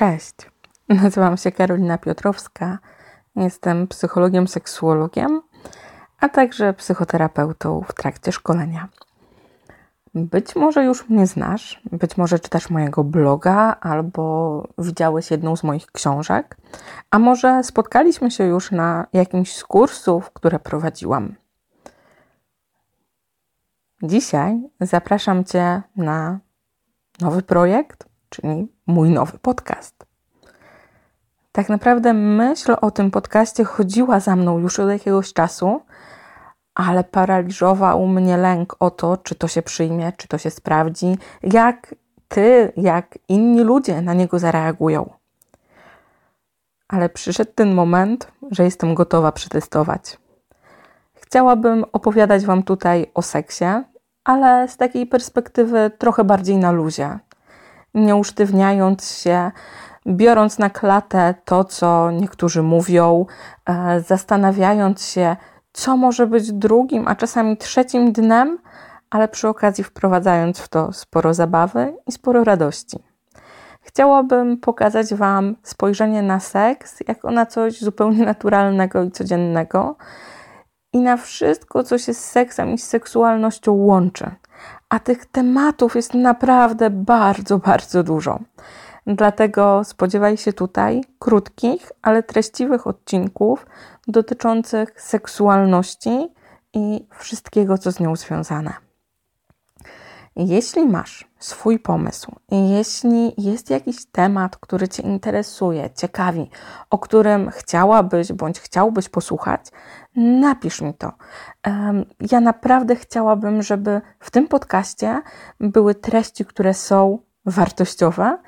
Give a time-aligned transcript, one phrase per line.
[0.00, 0.34] Cześć,
[1.02, 2.78] nazywam się Karolina Piotrowska,
[3.36, 5.42] jestem psychologiem, seksuologiem,
[6.20, 8.88] a także psychoterapeutą w trakcie szkolenia.
[10.14, 15.86] Być może już mnie znasz, być może czytasz mojego bloga albo widziałeś jedną z moich
[15.86, 16.56] książek,
[17.10, 21.34] a może spotkaliśmy się już na jakimś z kursów, które prowadziłam.
[24.02, 26.38] Dzisiaj zapraszam Cię na
[27.20, 30.06] nowy projekt, czyli mój nowy podcast.
[31.52, 35.80] Tak naprawdę myśl o tym podcaście chodziła za mną już od jakiegoś czasu,
[36.74, 41.94] ale paraliżował mnie lęk o to, czy to się przyjmie, czy to się sprawdzi, jak
[42.28, 45.10] ty, jak inni ludzie na niego zareagują.
[46.88, 50.18] Ale przyszedł ten moment, że jestem gotowa przetestować.
[51.14, 53.64] Chciałabym opowiadać Wam tutaj o seksie,
[54.24, 57.18] ale z takiej perspektywy trochę bardziej na luzie,
[57.94, 59.50] nie usztywniając się,
[60.06, 63.26] biorąc na klatę to, co niektórzy mówią,
[63.66, 65.36] e, zastanawiając się,
[65.72, 68.58] co może być drugim, a czasami trzecim dnem,
[69.10, 72.98] ale przy okazji wprowadzając w to sporo zabawy i sporo radości.
[73.80, 79.96] Chciałabym pokazać Wam spojrzenie na seks jako na coś zupełnie naturalnego i codziennego
[80.92, 84.30] i na wszystko, co się z seksem i z seksualnością łączy.
[84.90, 88.38] A tych tematów jest naprawdę bardzo, bardzo dużo.
[89.06, 93.66] Dlatego spodziewaj się tutaj krótkich, ale treściwych odcinków
[94.08, 96.28] dotyczących seksualności
[96.74, 98.72] i wszystkiego, co z nią związane.
[100.36, 106.50] Jeśli masz swój pomysł, jeśli jest jakiś temat, który Cię interesuje, ciekawi,
[106.90, 109.60] o którym chciałabyś bądź chciałbyś posłuchać,
[110.16, 111.12] napisz mi to.
[112.30, 115.22] Ja naprawdę chciałabym, żeby w tym podcaście
[115.60, 118.38] były treści, które są wartościowe,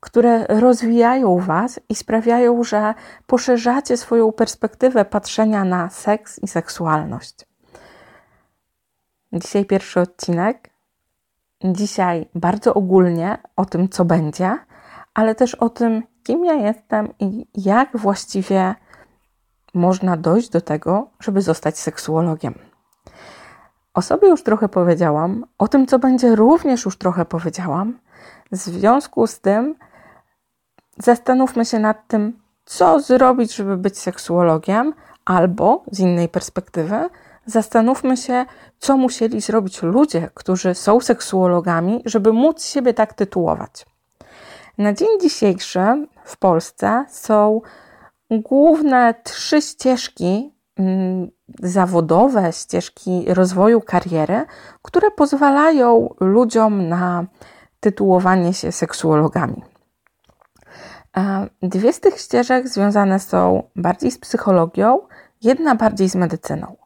[0.00, 2.94] które rozwijają Was i sprawiają, że
[3.26, 7.34] poszerzacie swoją perspektywę patrzenia na seks i seksualność.
[9.32, 10.67] Dzisiaj pierwszy odcinek.
[11.64, 14.58] Dzisiaj bardzo ogólnie o tym, co będzie,
[15.14, 18.74] ale też o tym, kim ja jestem i jak właściwie
[19.74, 22.54] można dojść do tego, żeby zostać seksuologiem.
[23.94, 27.98] O sobie już trochę powiedziałam, o tym, co będzie, również już trochę powiedziałam.
[28.52, 29.74] W związku z tym
[30.98, 34.94] zastanówmy się nad tym, co zrobić, żeby być seksuologiem,
[35.24, 37.10] albo z innej perspektywy,
[37.48, 38.46] zastanówmy się,
[38.78, 43.86] co musieli zrobić ludzie, którzy są seksuologami, żeby móc siebie tak tytułować.
[44.78, 47.60] Na dzień dzisiejszy w Polsce są
[48.30, 51.30] główne trzy ścieżki mm,
[51.62, 54.44] zawodowe, ścieżki rozwoju kariery,
[54.82, 57.24] które pozwalają ludziom na
[57.80, 59.62] tytułowanie się seksuologami.
[61.16, 64.98] E, dwie z tych ścieżek związane są bardziej z psychologią,
[65.42, 66.77] jedna bardziej z medycyną.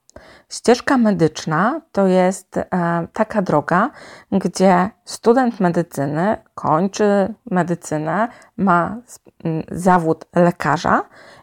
[0.52, 2.66] Ścieżka medyczna to jest e,
[3.12, 3.90] taka droga,
[4.32, 8.96] gdzie student medycyny kończy medycynę, ma
[9.70, 11.02] zawód lekarza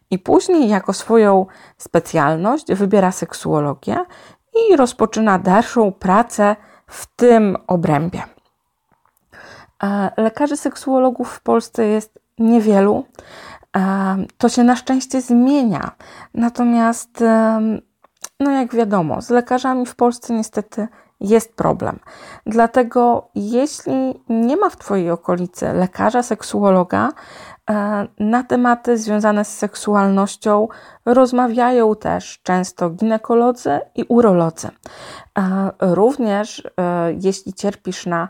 [0.09, 1.45] i później jako swoją
[1.77, 4.05] specjalność wybiera seksuologię
[4.53, 6.55] i rozpoczyna dalszą pracę
[6.87, 8.23] w tym obrębie.
[9.83, 13.05] E, lekarzy seksuologów w Polsce jest niewielu.
[14.37, 15.91] To się na szczęście zmienia.
[16.33, 17.23] Natomiast,
[18.39, 20.87] no jak wiadomo, z lekarzami w Polsce niestety
[21.19, 21.99] jest problem.
[22.45, 27.09] Dlatego, jeśli nie ma w Twojej okolicy lekarza, seksuologa,
[27.69, 30.67] e, na tematy związane z seksualnością
[31.05, 34.67] rozmawiają też często ginekolodzy i urolodzy.
[34.67, 38.27] E, również, e, jeśli cierpisz na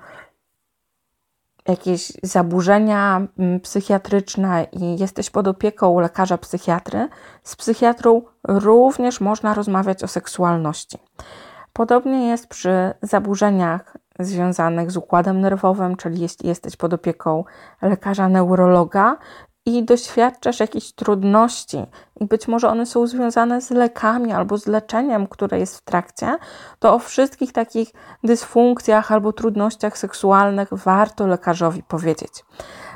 [1.70, 7.08] jakieś zaburzenia mm, psychiatryczne i jesteś pod opieką lekarza psychiatry,
[7.44, 10.98] z psychiatrą również można rozmawiać o seksualności.
[11.74, 17.44] Podobnie jest przy zaburzeniach związanych z układem nerwowym, czyli jeśli jesteś pod opieką
[17.82, 19.18] lekarza neurologa,
[19.78, 21.86] i doświadczasz jakichś trudności,
[22.20, 26.38] i być może one są związane z lekami albo z leczeniem, które jest w trakcie,
[26.80, 27.90] to o wszystkich takich
[28.24, 32.46] dysfunkcjach albo trudnościach seksualnych warto lekarzowi powiedzieć.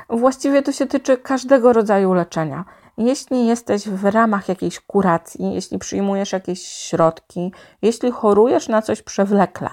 [0.08, 2.64] Właściwie to się tyczy każdego rodzaju leczenia.
[2.98, 9.70] Jeśli jesteś w ramach jakiejś kuracji, jeśli przyjmujesz jakieś środki, jeśli chorujesz na coś przewlekle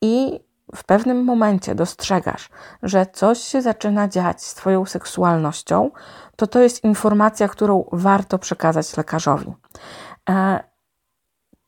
[0.00, 0.40] i
[0.76, 2.48] w pewnym momencie dostrzegasz,
[2.82, 5.90] że coś się zaczyna dziać z Twoją seksualnością,
[6.40, 9.52] to to jest informacja, którą warto przekazać lekarzowi.
[10.30, 10.60] E,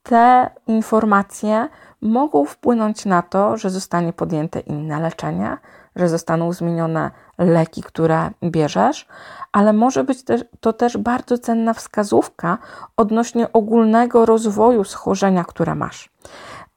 [0.02, 1.68] te informacje
[2.02, 5.56] mogą wpłynąć na to, że zostanie podjęte inne leczenie,
[5.96, 9.08] że zostaną zmienione leki, które bierzesz,
[9.52, 10.18] ale może być
[10.60, 12.58] to też bardzo cenna wskazówka
[12.96, 16.10] odnośnie ogólnego rozwoju schorzenia, które masz.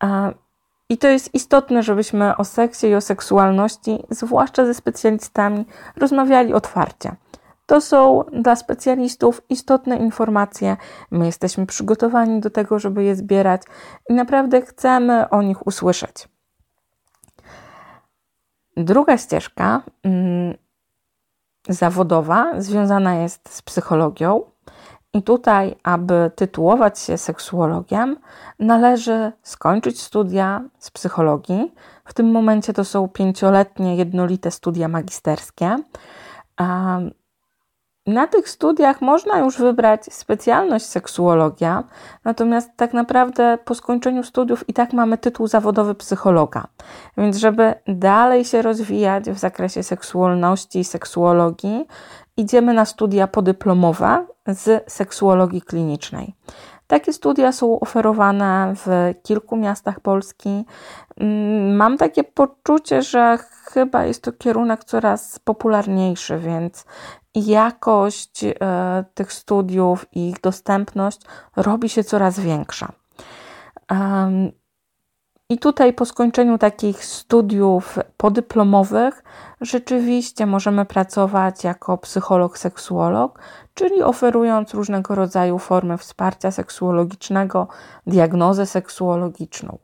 [0.04, 0.34] E,
[0.90, 5.66] I to jest istotne, żebyśmy o seksie i o seksualności, zwłaszcza ze specjalistami,
[5.96, 7.16] rozmawiali otwarcie.
[7.66, 10.78] To są dla specjalistów istotne informacje.
[11.12, 13.62] My jesteśmy przygotowani do tego, żeby je zbierać
[14.10, 16.28] i naprawdę chcemy o nich usłyszeć.
[18.78, 20.56] Druga ścieżka mm,
[21.70, 24.42] zawodowa związana jest z psychologią.
[25.14, 28.18] I tutaj, aby tytułować się seksuologiem,
[28.60, 31.74] należy skończyć studia z psychologii.
[32.06, 35.78] W tym momencie to są pięcioletnie, jednolite studia magisterskie.
[38.08, 41.84] Na tych studiach można już wybrać specjalność seksuologia,
[42.24, 46.68] natomiast tak naprawdę po skończeniu studiów i tak mamy tytuł zawodowy psychologa.
[47.18, 51.88] Więc, żeby dalej się rozwijać w zakresie seksualności i seksuologii,
[52.38, 56.34] idziemy na studia podyplomowe z seksuologii klinicznej.
[56.88, 60.66] Takie studia są oferowane w kilku miastach Polski.
[61.18, 63.38] Mm, mam takie poczucie, że
[63.74, 66.86] chyba jest to kierunek coraz popularniejszy, więc
[67.36, 68.54] jakość e,
[69.14, 71.22] tych studiów i ich dostępność
[71.56, 72.92] robi się coraz większa.
[75.50, 79.24] I tutaj po skończeniu takich studiów podyplomowych
[79.62, 83.40] rzeczywiście możemy pracować jako psycholog, seksuolog,
[83.74, 87.68] czyli oferując różnego rodzaju formy wsparcia seksuologicznego,
[88.08, 89.78] diagnozę seksuologiczną.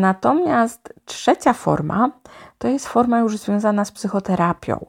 [0.00, 2.10] Natomiast trzecia forma
[2.58, 4.86] to jest forma już związana z psychoterapią.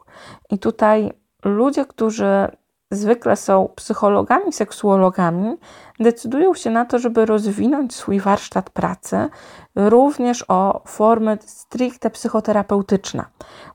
[0.49, 1.13] I tutaj
[1.45, 2.47] ludzie, którzy
[2.91, 5.57] zwykle są psychologami, seksuologami,
[5.99, 9.29] decydują się na to, żeby rozwinąć swój warsztat pracy
[9.75, 13.25] również o formy stricte psychoterapeutyczne,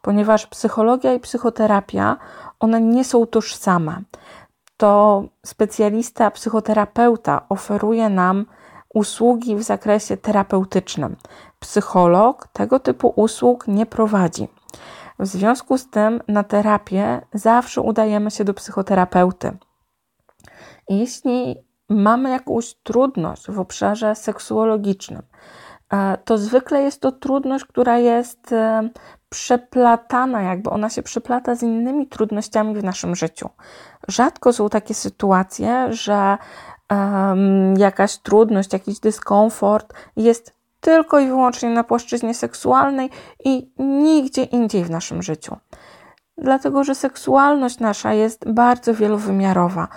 [0.02, 2.16] ponieważ psychologia i psychoterapia
[2.60, 4.02] one nie są tożsame.
[4.76, 8.46] To specjalista, psychoterapeuta oferuje nam
[8.94, 11.16] usługi w zakresie terapeutycznym.
[11.58, 14.48] Psycholog tego typu usług nie prowadzi.
[15.18, 19.56] W związku z tym na terapię zawsze udajemy się do psychoterapeuty.
[20.88, 21.56] Jeśli
[21.88, 25.22] mamy jakąś trudność w obszarze seksuologicznym,
[25.92, 28.88] e, to zwykle jest to trudność, która jest e,
[29.28, 33.48] przeplatana, jakby ona się przeplata z innymi trudnościami w naszym życiu.
[34.08, 36.38] Rzadko są takie sytuacje, że
[36.90, 43.10] um, jakaś trudność, jakiś dyskomfort jest tylko i wyłącznie na płaszczyźnie seksualnej
[43.44, 45.56] i nigdzie indziej w naszym życiu.
[46.38, 49.88] Dlatego, że seksualność nasza jest bardzo wielowymiarowa.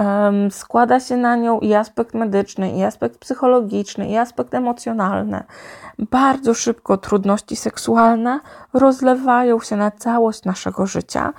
[0.00, 5.44] Um, składa się na nią i aspekt medyczny, i aspekt psychologiczny, i aspekt emocjonalny.
[5.98, 8.40] Bardzo szybko trudności seksualne
[8.72, 11.32] rozlewają się na całość naszego życia,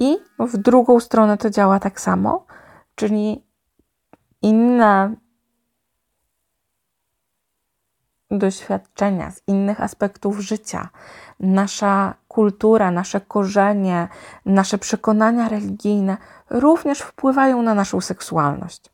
[0.00, 2.46] i w drugą stronę to działa tak samo,
[2.94, 3.44] czyli
[4.44, 5.14] inne
[8.30, 10.88] doświadczenia z innych aspektów życia,
[11.40, 14.08] nasza kultura, nasze korzenie,
[14.46, 16.16] nasze przekonania religijne
[16.50, 18.90] również wpływają na naszą seksualność.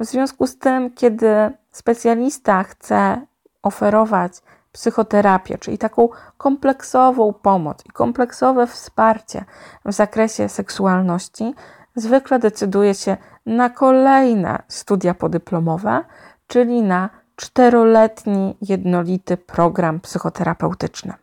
[0.00, 3.26] W związku z tym, kiedy specjalista chce
[3.62, 4.32] oferować
[4.72, 6.08] psychoterapię, czyli taką
[6.38, 9.44] kompleksową pomoc i kompleksowe wsparcie
[9.84, 11.54] w zakresie seksualności,
[11.96, 16.04] zwykle decyduje się na kolejne studia podyplomowe,
[16.46, 21.14] czyli na czteroletni jednolity program psychoterapeutyczny.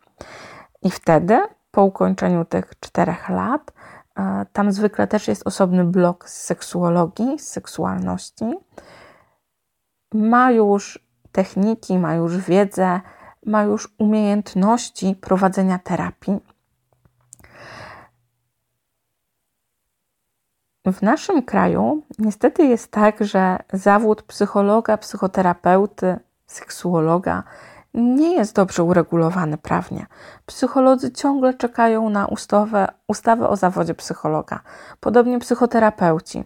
[0.82, 1.40] I wtedy,
[1.72, 3.74] po ukończeniu tych czterech lat,
[4.18, 8.54] e, tam zwykle też jest osobny blok z seksuologii, z seksualności.
[10.14, 11.00] Ma już
[11.32, 13.02] techniki, ma już wiedzę,
[13.46, 16.53] ma już umiejętności prowadzenia terapii.
[20.92, 27.44] W naszym kraju niestety jest tak, że zawód psychologa, psychoterapeuty, seksuologa
[27.94, 30.06] nie jest dobrze uregulowany prawnie.
[30.46, 34.60] Psycholodzy ciągle czekają na ustawę, ustawę o zawodzie psychologa,
[35.00, 36.44] podobnie psychoterapeuci.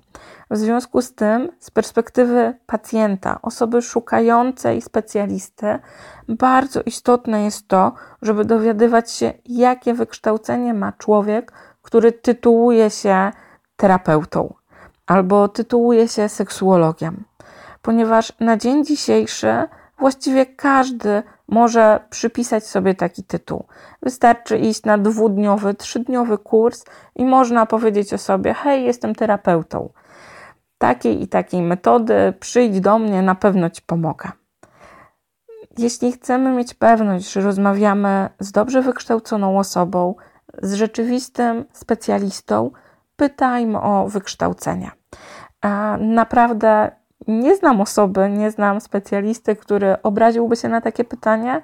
[0.51, 5.79] W związku z tym, z perspektywy pacjenta, osoby szukającej specjalisty,
[6.27, 7.91] bardzo istotne jest to,
[8.21, 11.51] żeby dowiadywać się, jakie wykształcenie ma człowiek,
[11.81, 13.31] który tytułuje się
[13.77, 14.53] terapeutą
[15.07, 17.23] albo tytułuje się seksuologiem,
[17.81, 19.67] ponieważ na dzień dzisiejszy
[19.99, 23.63] właściwie każdy może przypisać sobie taki tytuł.
[24.01, 29.89] Wystarczy iść na dwudniowy, trzydniowy kurs i można powiedzieć o sobie: Hej, jestem terapeutą.
[30.77, 34.31] Takiej i takiej metody, przyjdź do mnie, na pewno ci pomogę.
[35.77, 40.15] Jeśli chcemy mieć pewność, że rozmawiamy z dobrze wykształconą osobą,
[40.61, 42.71] z rzeczywistym specjalistą,
[43.17, 44.91] pytajmy o wykształcenie.
[45.99, 46.91] Naprawdę
[47.27, 51.61] nie znam osoby, nie znam specjalisty, który obraziłby się na takie pytanie.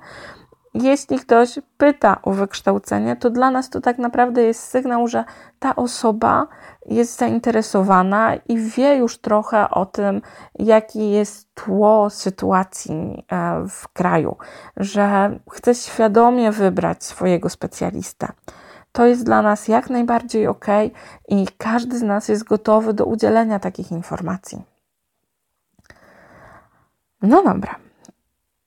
[0.73, 5.23] Jeśli ktoś pyta o wykształcenie, to dla nas to tak naprawdę jest sygnał, że
[5.59, 6.47] ta osoba
[6.85, 10.21] jest zainteresowana i wie już trochę o tym,
[10.59, 14.37] jaki jest tło sytuacji e, w kraju,
[14.77, 18.27] że chce świadomie wybrać swojego specjalistę.
[18.93, 20.65] To jest dla nas jak najbardziej ok
[21.27, 24.63] i każdy z nas jest gotowy do udzielenia takich informacji.
[27.21, 27.75] No dobra,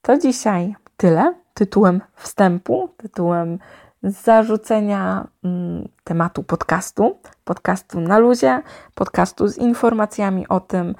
[0.02, 3.58] to dzisiaj tyle tytułem wstępu, tytułem
[4.02, 8.62] zarzucenia mm, tematu podcastu, podcastu na luzie,
[8.94, 10.94] podcastu z informacjami o tym,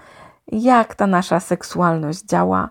[0.53, 2.69] jak ta nasza seksualność działa.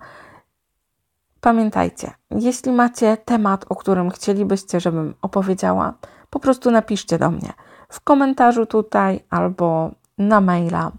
[1.41, 5.93] Pamiętajcie, jeśli macie temat, o którym chcielibyście, żebym opowiedziała,
[6.35, 7.53] po prostu napiszcie do mnie
[7.89, 10.91] w komentarzu tutaj, albo na maila,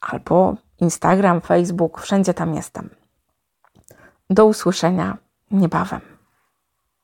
[0.00, 2.90] albo Instagram, Facebook, wszędzie tam jestem.
[4.30, 5.16] Do usłyszenia
[5.50, 6.15] niebawem.